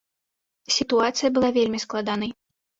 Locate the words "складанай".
1.87-2.37